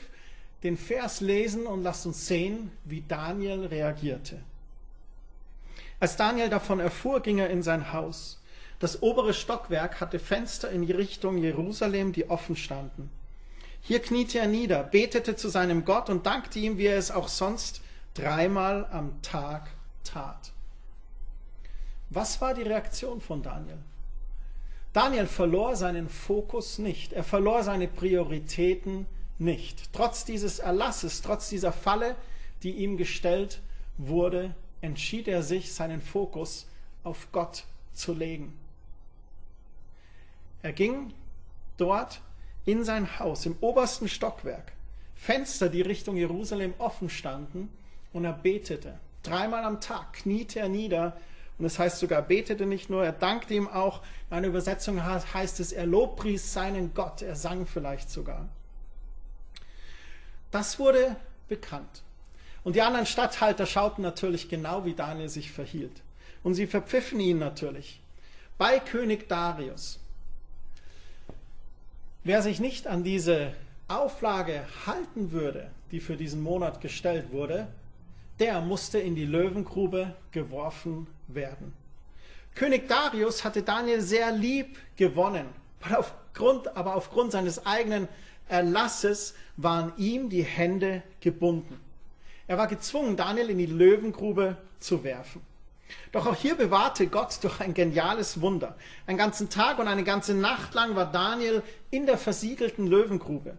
[0.63, 4.41] den Vers lesen und lasst uns sehen, wie Daniel reagierte.
[6.01, 8.38] Als Daniel davon erfuhr, ging er in sein Haus.
[8.79, 13.11] Das obere Stockwerk hatte Fenster in Richtung Jerusalem, die offen standen.
[13.81, 17.29] Hier kniete er nieder, betete zu seinem Gott und dankte ihm, wie er es auch
[17.29, 17.81] sonst
[18.15, 19.69] dreimal am Tag
[20.05, 20.53] tat.
[22.11, 23.79] Was war die Reaktion von Daniel?
[24.93, 29.07] Daniel verlor seinen Fokus nicht, er verlor seine Prioritäten
[29.39, 29.93] nicht.
[29.93, 32.17] Trotz dieses Erlasses, trotz dieser Falle,
[32.63, 33.61] die ihm gestellt
[33.97, 36.67] wurde, entschied er sich, seinen Fokus
[37.05, 38.59] auf Gott zu legen.
[40.63, 41.13] Er ging
[41.77, 42.21] dort
[42.65, 44.73] in sein Haus im obersten Stockwerk,
[45.15, 47.71] Fenster, die Richtung Jerusalem offen standen,
[48.13, 48.99] und er betete.
[49.23, 51.17] Dreimal am Tag kniete er nieder
[51.59, 54.01] Und es heißt sogar, betete nicht nur, er dankte ihm auch.
[54.31, 58.49] In einer Übersetzung heißt es, er lobpries seinen Gott, er sang vielleicht sogar.
[60.53, 61.17] Das wurde
[61.49, 62.03] bekannt.
[62.63, 66.03] Und die anderen Statthalter schauten natürlich genau, wie Daniel sich verhielt.
[66.45, 68.01] Und sie verpfiffen ihn natürlich.
[68.57, 69.99] Bei König Darius.
[72.29, 73.55] Wer sich nicht an diese
[73.89, 77.69] Auflage halten würde, die für diesen Monat gestellt wurde,
[78.39, 81.73] der musste in die Löwengrube geworfen werden.
[82.55, 85.47] König Darius hatte Daniel sehr lieb gewonnen,
[85.81, 88.09] aber aufgrund, aber aufgrund seines eigenen
[88.47, 91.81] Erlasses waren ihm die Hände gebunden.
[92.47, 95.41] Er war gezwungen, Daniel in die Löwengrube zu werfen.
[96.13, 98.77] Doch auch hier bewahrte Gott durch ein geniales Wunder.
[99.07, 103.59] Einen ganzen Tag und eine ganze Nacht lang war Daniel in der versiegelten Löwengrube.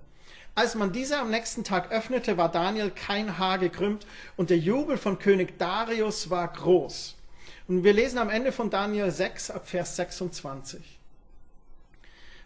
[0.56, 4.98] Als man diese am nächsten Tag öffnete, war Daniel kein Haar gekrümmt und der Jubel
[4.98, 7.16] von König Darius war groß.
[7.68, 11.00] Und wir lesen am Ende von Daniel 6 ab Vers 26.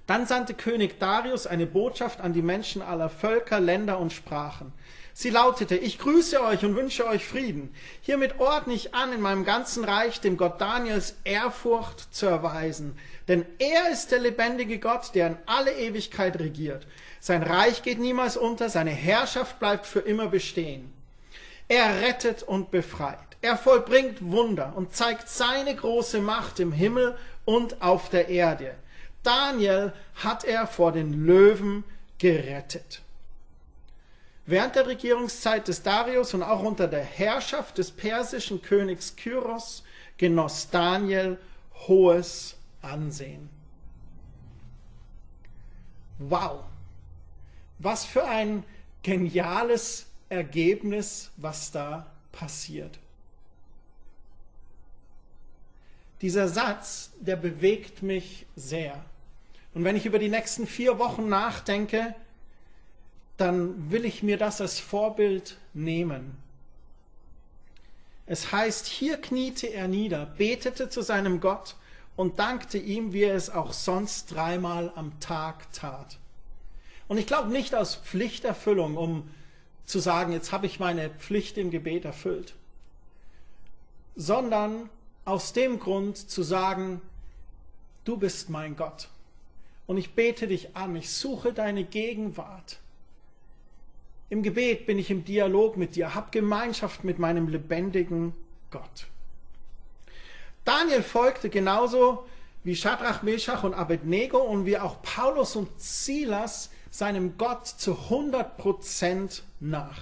[0.05, 4.73] Dann sandte König Darius eine Botschaft an die Menschen aller Völker, Länder und Sprachen.
[5.15, 7.73] Sie lautete, ich grüße euch und wünsche euch Frieden.
[8.01, 12.97] Hiermit ordne ich an, in meinem ganzen Reich dem Gott Daniels Ehrfurcht zu erweisen.
[13.27, 16.87] Denn er ist der lebendige Gott, der in alle Ewigkeit regiert.
[17.19, 20.91] Sein Reich geht niemals unter, seine Herrschaft bleibt für immer bestehen.
[21.67, 23.19] Er rettet und befreit.
[23.41, 28.73] Er vollbringt Wunder und zeigt seine große Macht im Himmel und auf der Erde.
[29.21, 31.83] Daniel hat er vor den Löwen
[32.17, 33.02] gerettet.
[34.45, 39.83] Während der Regierungszeit des Darius und auch unter der Herrschaft des persischen Königs Kyros
[40.17, 41.37] genoss Daniel
[41.87, 43.49] hohes Ansehen.
[46.19, 46.63] Wow,
[47.79, 48.63] was für ein
[49.01, 52.99] geniales Ergebnis, was da passiert.
[56.21, 59.03] Dieser Satz, der bewegt mich sehr.
[59.73, 62.15] Und wenn ich über die nächsten vier Wochen nachdenke,
[63.37, 66.37] dann will ich mir das als Vorbild nehmen.
[68.25, 71.75] Es heißt, hier kniete er nieder, betete zu seinem Gott
[72.15, 76.17] und dankte ihm, wie er es auch sonst dreimal am Tag tat.
[77.07, 79.29] Und ich glaube nicht aus Pflichterfüllung, um
[79.85, 82.53] zu sagen, jetzt habe ich meine Pflicht im Gebet erfüllt,
[84.15, 84.89] sondern
[85.25, 87.01] aus dem Grund zu sagen,
[88.05, 89.09] du bist mein Gott
[89.85, 92.79] und ich bete dich an, ich suche deine Gegenwart.
[94.29, 98.33] Im Gebet bin ich im Dialog mit dir, hab Gemeinschaft mit meinem lebendigen
[98.71, 99.07] Gott.
[100.65, 102.25] Daniel folgte genauso
[102.63, 108.57] wie Shadrach, Meshach und Abednego und wie auch Paulus und Silas seinem Gott zu 100
[108.57, 109.99] Prozent nach.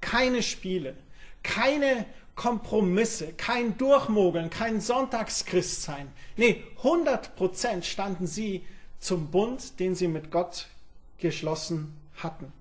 [0.00, 0.94] Keine Spiele,
[1.42, 6.12] keine Kompromisse, kein Durchmogeln, kein Sonntagschristsein.
[6.36, 8.64] Nee, 100 Prozent standen sie
[8.98, 10.66] zum Bund, den sie mit Gott
[11.18, 12.52] geschlossen hatten.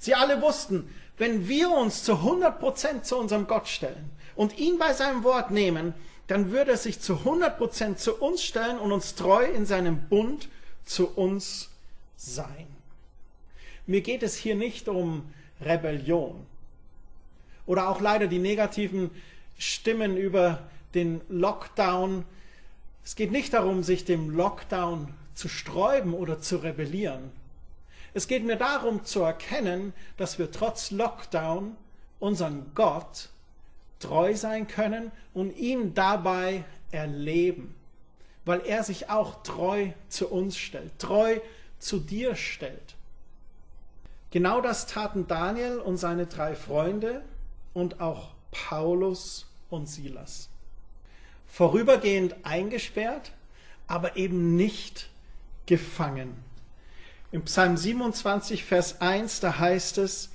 [0.00, 4.78] Sie alle wussten, wenn wir uns zu 100 Prozent zu unserem Gott stellen und ihn
[4.78, 5.92] bei seinem Wort nehmen,
[6.26, 10.08] dann würde er sich zu 100 Prozent zu uns stellen und uns treu in seinem
[10.08, 10.48] Bund
[10.86, 11.68] zu uns
[12.16, 12.66] sein.
[13.86, 16.46] Mir geht es hier nicht um Rebellion
[17.66, 19.10] oder auch leider die negativen
[19.58, 20.62] Stimmen über
[20.94, 22.24] den Lockdown.
[23.04, 27.30] Es geht nicht darum, sich dem Lockdown zu sträuben oder zu rebellieren.
[28.12, 31.76] Es geht mir darum zu erkennen, dass wir trotz Lockdown
[32.18, 33.28] unseren Gott
[33.98, 37.74] treu sein können und ihn dabei erleben,
[38.44, 41.38] weil er sich auch treu zu uns stellt, treu
[41.78, 42.96] zu dir stellt.
[44.30, 47.22] Genau das taten Daniel und seine drei Freunde
[47.74, 50.48] und auch Paulus und Silas.
[51.46, 53.32] Vorübergehend eingesperrt,
[53.86, 55.08] aber eben nicht
[55.66, 56.49] gefangen.
[57.32, 60.30] Im Psalm 27, Vers 1, da heißt es,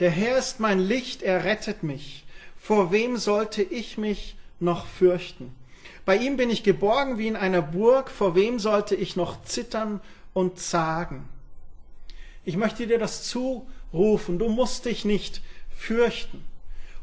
[0.00, 2.24] der Herr ist mein Licht, er rettet mich.
[2.56, 5.54] Vor wem sollte ich mich noch fürchten?
[6.06, 10.00] Bei ihm bin ich geborgen wie in einer Burg, vor wem sollte ich noch zittern
[10.32, 11.28] und zagen?
[12.46, 16.42] Ich möchte dir das zurufen, du musst dich nicht fürchten.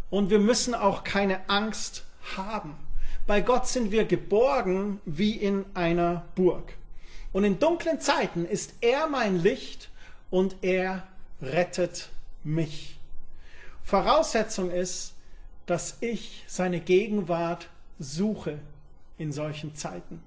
[0.10, 2.04] Und wir müssen auch keine Angst
[2.36, 2.76] haben.
[3.28, 6.74] Bei Gott sind wir geborgen wie in einer Burg.
[7.36, 9.90] Und in dunklen Zeiten ist er mein Licht
[10.30, 11.06] und er
[11.42, 12.08] rettet
[12.46, 12.98] mich.
[13.84, 15.16] Voraussetzung ist,
[15.66, 17.68] dass ich seine Gegenwart
[18.00, 18.60] suche
[19.18, 20.24] in solchen Zeiten.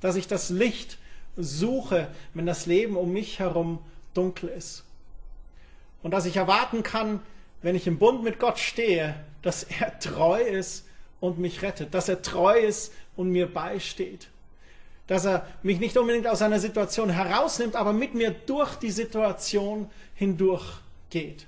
[0.00, 0.98] Dass ich das Licht
[1.36, 3.78] suche, wenn das Leben um mich herum
[4.12, 4.82] dunkel ist.
[6.02, 7.20] Und dass ich erwarten kann,
[7.62, 10.84] wenn ich im Bund mit Gott stehe, dass er treu ist
[11.20, 14.30] und mich rettet, dass er treu ist und mir beisteht,
[15.10, 19.90] dass er mich nicht unbedingt aus einer Situation herausnimmt, aber mit mir durch die Situation
[20.14, 20.64] hindurch
[21.10, 21.46] geht.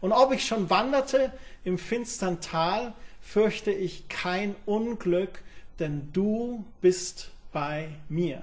[0.00, 1.30] Und ob ich schon wanderte
[1.64, 5.42] im finstern Tal, fürchte ich kein Unglück,
[5.80, 8.40] denn du bist bei mir.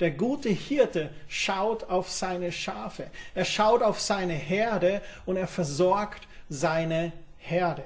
[0.00, 6.28] Der gute Hirte schaut auf seine Schafe, er schaut auf seine Herde und er versorgt
[6.50, 7.84] seine Herde.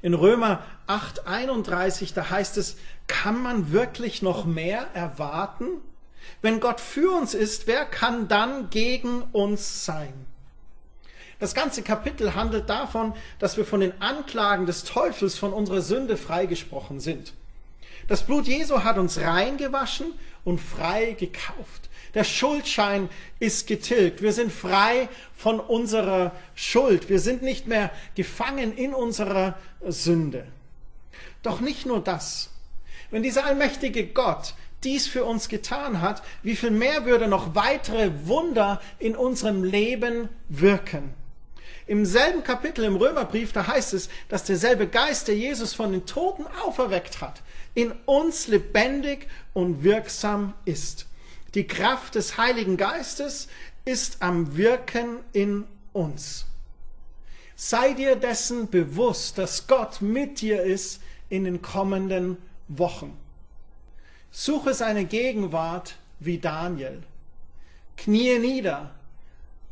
[0.00, 5.66] In Römer 8:31, da heißt es, kann man wirklich noch mehr erwarten?
[6.42, 10.12] Wenn Gott für uns ist, wer kann dann gegen uns sein?
[11.38, 16.16] Das ganze Kapitel handelt davon, dass wir von den Anklagen des Teufels von unserer Sünde
[16.16, 17.34] freigesprochen sind.
[18.08, 20.12] Das Blut Jesu hat uns reingewaschen
[20.44, 21.90] und frei gekauft.
[22.14, 24.22] Der Schuldschein ist getilgt.
[24.22, 27.10] Wir sind frei von unserer Schuld.
[27.10, 30.46] Wir sind nicht mehr gefangen in unserer Sünde.
[31.42, 32.50] Doch nicht nur das.
[33.10, 38.10] Wenn dieser allmächtige Gott dies für uns getan hat, wie viel mehr würde noch weitere
[38.24, 41.14] Wunder in unserem Leben wirken?
[41.86, 46.04] Im selben Kapitel im Römerbrief, da heißt es, dass derselbe Geist, der Jesus von den
[46.04, 47.42] Toten auferweckt hat,
[47.74, 51.06] in uns lebendig und wirksam ist.
[51.54, 53.46] Die Kraft des Heiligen Geistes
[53.84, 56.46] ist am Wirken in uns.
[57.54, 62.36] Sei dir dessen bewusst, dass Gott mit dir ist in den kommenden
[62.68, 63.16] Wochen.
[64.30, 67.02] Suche seine Gegenwart wie Daniel.
[67.96, 68.94] Knie nieder,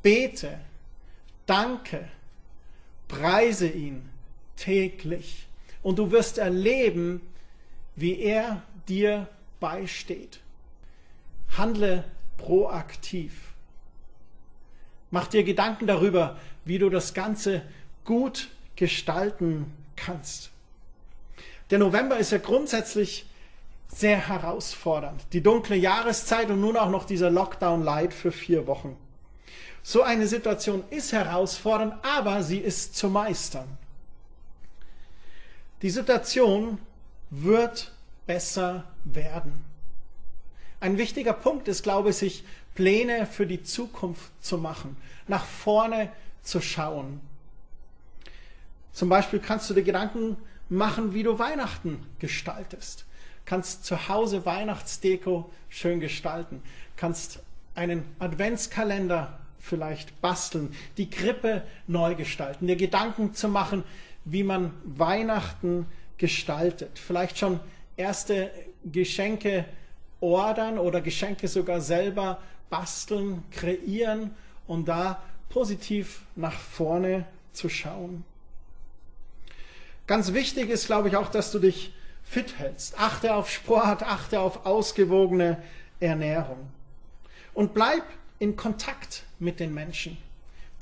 [0.02, 0.58] bete,
[1.46, 2.08] danke,
[3.08, 4.08] preise ihn
[4.56, 5.46] täglich.
[5.82, 7.20] Und du wirst erleben,
[7.96, 9.28] wie er dir
[9.60, 10.40] beisteht.
[11.56, 12.04] Handle
[12.38, 13.52] proaktiv.
[15.10, 17.62] Mach dir Gedanken darüber, wie du das Ganze
[18.04, 20.50] gut gestalten kannst.
[21.70, 23.26] Der November ist ja grundsätzlich
[23.88, 25.22] sehr herausfordernd.
[25.32, 28.96] Die dunkle Jahreszeit und nun auch noch dieser Lockdown Light für vier Wochen.
[29.82, 33.68] So eine Situation ist herausfordernd, aber sie ist zu meistern.
[35.82, 36.78] Die Situation
[37.30, 37.92] wird
[38.26, 39.64] besser werden.
[40.80, 44.96] Ein wichtiger Punkt ist, glaube ich, sich Pläne für die Zukunft zu machen,
[45.28, 46.10] nach vorne
[46.42, 47.20] zu schauen.
[48.92, 50.36] Zum Beispiel kannst du dir Gedanken
[50.74, 53.06] machen, wie du Weihnachten gestaltest.
[53.44, 56.62] Kannst zu Hause Weihnachtsdeko schön gestalten.
[56.96, 57.40] Kannst
[57.74, 63.82] einen Adventskalender vielleicht basteln, die Krippe neu gestalten, dir Gedanken zu machen,
[64.24, 65.86] wie man Weihnachten
[66.18, 66.98] gestaltet.
[66.98, 67.60] Vielleicht schon
[67.96, 68.50] erste
[68.84, 69.64] Geschenke
[70.20, 74.30] ordern oder Geschenke sogar selber basteln, kreieren
[74.66, 78.24] und da positiv nach vorne zu schauen.
[80.06, 82.98] Ganz wichtig ist, glaube ich, auch, dass du dich fit hältst.
[82.98, 85.62] Achte auf Sport, achte auf ausgewogene
[86.00, 86.68] Ernährung.
[87.54, 88.02] Und bleib
[88.38, 90.18] in Kontakt mit den Menschen.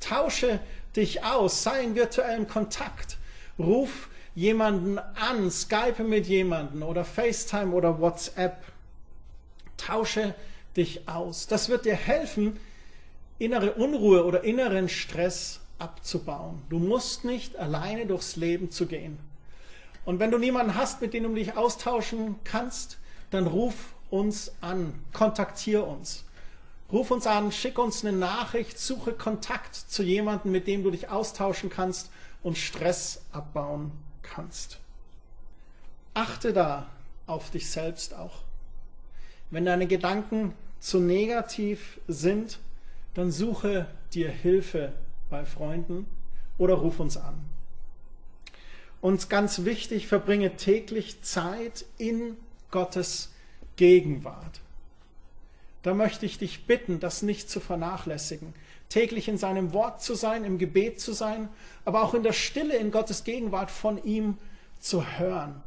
[0.00, 0.58] Tausche
[0.96, 3.18] dich aus, sei in virtuellem Kontakt.
[3.58, 8.64] Ruf jemanden an, Skype mit jemanden oder FaceTime oder WhatsApp.
[9.76, 10.34] Tausche
[10.76, 11.46] dich aus.
[11.46, 12.58] Das wird dir helfen,
[13.38, 16.62] innere Unruhe oder inneren Stress abzubauen.
[16.68, 19.18] Du musst nicht alleine durchs Leben zu gehen.
[20.04, 22.98] Und wenn du niemanden hast, mit dem du dich austauschen kannst,
[23.30, 23.74] dann ruf
[24.10, 26.24] uns an, kontaktier uns.
[26.92, 31.08] Ruf uns an, schick uns eine Nachricht, suche Kontakt zu jemandem, mit dem du dich
[31.08, 32.10] austauschen kannst
[32.42, 33.92] und Stress abbauen
[34.22, 34.78] kannst.
[36.14, 36.86] Achte da
[37.26, 38.42] auf dich selbst auch.
[39.50, 42.58] Wenn deine Gedanken zu negativ sind,
[43.14, 44.92] dann suche dir Hilfe
[45.32, 46.06] bei Freunden
[46.58, 47.34] oder ruf uns an.
[49.00, 52.36] Und ganz wichtig, verbringe täglich Zeit in
[52.70, 53.32] Gottes
[53.74, 54.62] Gegenwart
[55.82, 58.54] da möchte ich dich bitten, das nicht zu vernachlässigen.
[58.88, 61.48] Täglich in seinem Wort zu sein, im Gebet zu sein,
[61.84, 64.38] aber auch in der Stille in Gottes Gegenwart von ihm
[64.80, 65.60] zu hören.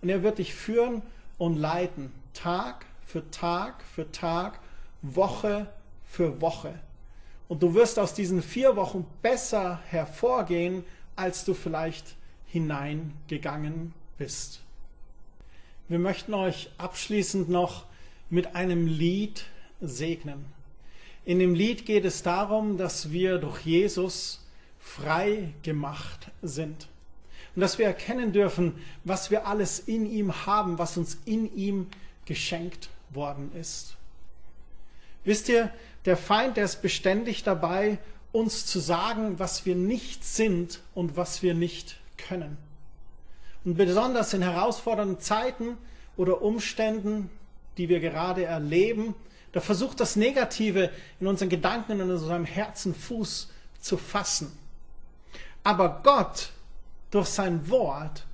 [0.00, 1.02] Und er wird dich führen
[1.38, 4.58] und leiten, Tag für Tag für Tag,
[5.02, 5.68] Woche
[6.06, 6.74] für Woche.
[7.52, 10.84] Und du wirst aus diesen vier Wochen besser hervorgehen,
[11.16, 12.14] als du vielleicht
[12.46, 14.62] hineingegangen bist.
[15.86, 17.84] Wir möchten euch abschließend noch
[18.30, 19.44] mit einem Lied
[19.82, 20.46] segnen.
[21.26, 24.48] In dem Lied geht es darum, dass wir durch Jesus
[24.78, 26.88] frei gemacht sind.
[27.54, 31.88] Und dass wir erkennen dürfen, was wir alles in ihm haben, was uns in ihm
[32.24, 33.98] geschenkt worden ist.
[35.24, 35.70] Wisst ihr,
[36.04, 37.98] der Feind, der ist beständig dabei,
[38.32, 42.56] uns zu sagen, was wir nicht sind und was wir nicht können.
[43.64, 45.76] Und besonders in herausfordernden Zeiten
[46.16, 47.30] oder Umständen,
[47.76, 49.14] die wir gerade erleben,
[49.52, 50.90] da versucht das Negative
[51.20, 53.50] in unseren Gedanken und in unserem Herzen Fuß
[53.80, 54.50] zu fassen.
[55.62, 56.50] Aber Gott
[57.10, 58.24] durch sein Wort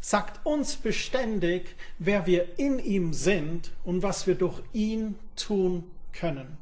[0.00, 6.56] sagt uns beständig, wer wir in ihm sind und was wir durch ihn tun können.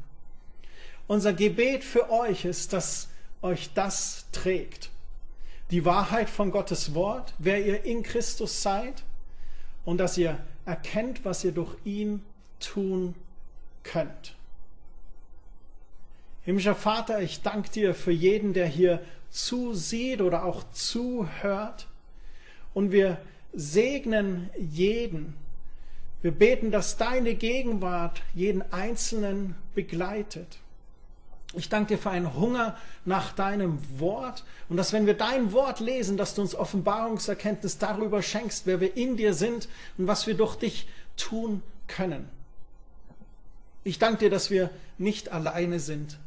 [1.09, 3.09] Unser Gebet für euch ist, dass
[3.41, 4.91] euch das trägt.
[5.71, 9.03] Die Wahrheit von Gottes Wort, wer ihr in Christus seid
[9.85, 12.23] und dass ihr erkennt, was ihr durch ihn
[12.61, 13.15] tun
[13.83, 14.37] könnt.
[16.45, 21.87] Himmlischer Vater, ich danke dir für jeden, der hier zusieht oder auch zuhört.
[22.75, 23.19] Und wir
[23.55, 25.35] segnen jeden.
[26.21, 30.59] Wir beten, dass deine Gegenwart jeden Einzelnen begleitet.
[31.55, 32.77] Ich danke dir für einen Hunger
[33.07, 38.23] nach deinem Wort und dass wenn wir dein Wort lesen, dass du uns Offenbarungserkenntnis darüber
[38.23, 42.29] schenkst, wer wir in dir sind und was wir durch dich tun können.
[43.83, 44.69] Ich danke dir, dass wir
[44.99, 46.19] nicht alleine sind,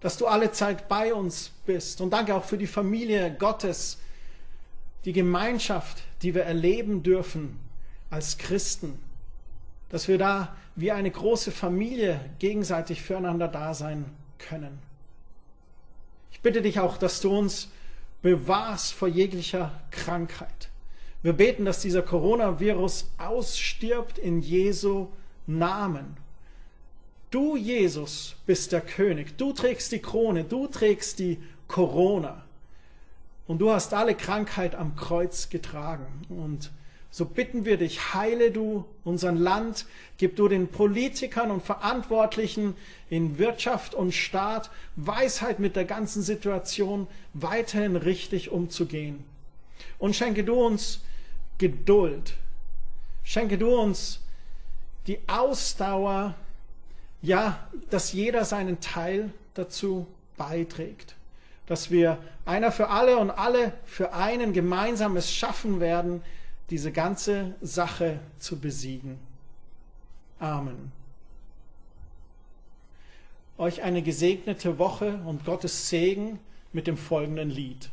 [0.00, 3.98] dass du alle Zeit bei uns bist und danke auch für die Familie Gottes,
[5.06, 7.58] die Gemeinschaft, die wir erleben dürfen
[8.10, 8.98] als Christen,
[9.88, 14.04] dass wir da wie eine große Familie gegenseitig füreinander da sein
[14.48, 14.78] können.
[16.32, 17.68] Ich bitte dich auch, dass du uns
[18.22, 20.68] bewahrst vor jeglicher Krankheit.
[21.22, 25.08] Wir beten, dass dieser Coronavirus ausstirbt in Jesu
[25.46, 26.16] Namen.
[27.30, 29.36] Du, Jesus, bist der König.
[29.36, 30.44] Du trägst die Krone.
[30.44, 31.38] Du trägst die
[31.68, 32.44] Corona.
[33.46, 36.06] Und du hast alle Krankheit am Kreuz getragen.
[36.28, 36.70] Und
[37.10, 39.86] so bitten wir dich, heile du unser Land,
[40.16, 42.76] gib du den Politikern und Verantwortlichen
[43.08, 49.24] in Wirtschaft und Staat Weisheit mit der ganzen Situation weiterhin richtig umzugehen.
[49.98, 51.00] Und schenke du uns
[51.58, 52.34] Geduld.
[53.24, 54.20] Schenke du uns
[55.06, 56.34] die Ausdauer,
[57.22, 60.06] ja, dass jeder seinen Teil dazu
[60.36, 61.16] beiträgt.
[61.66, 66.22] Dass wir einer für alle und alle für einen gemeinsames schaffen werden,
[66.70, 69.18] diese ganze Sache zu besiegen.
[70.38, 70.92] Amen.
[73.58, 76.38] Euch eine gesegnete Woche und Gottes Segen
[76.72, 77.90] mit dem folgenden Lied.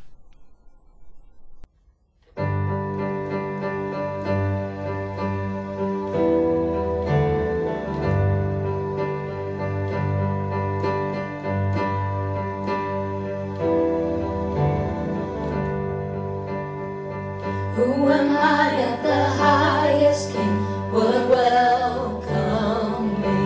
[17.78, 23.44] Who am I that the highest king would welcome me?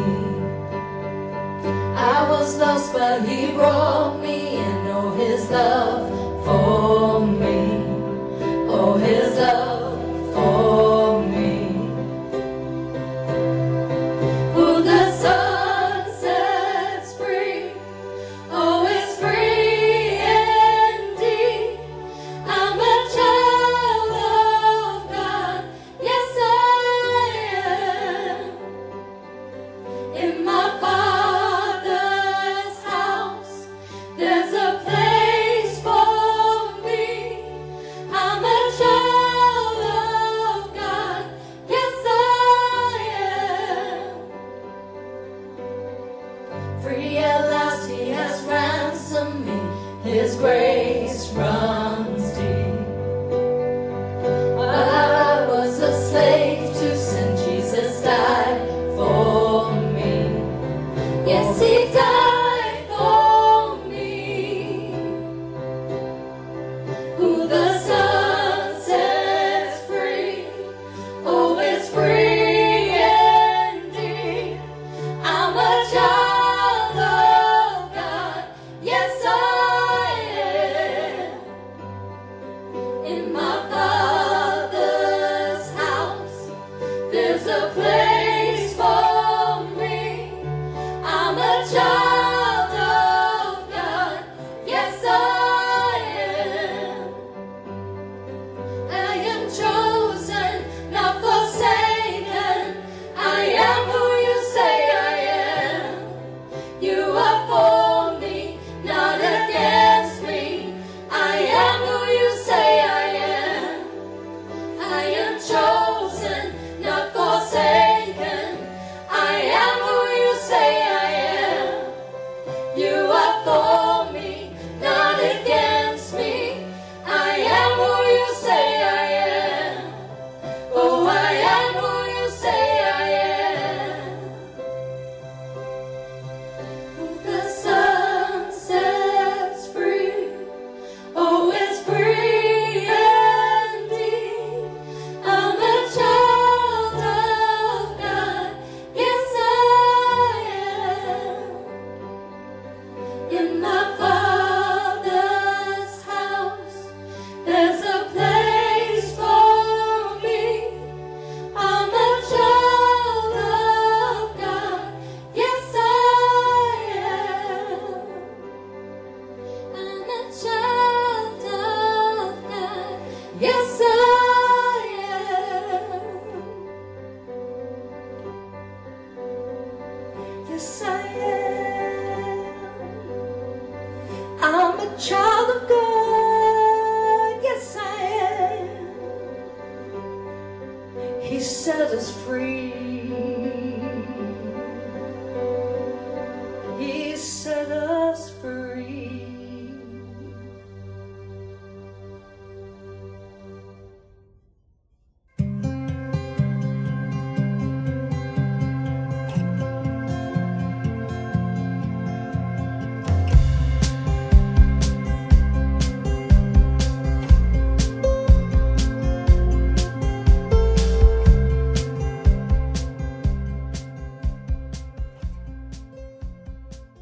[1.95, 4.87] I was lost, but he brought me in.
[4.87, 6.12] Oh, his love